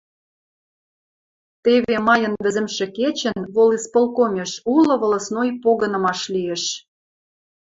[1.63, 6.63] Теве майын вӹзӹмшӹ кечӹн волисполкомеш улы волостной погынымаш лиэш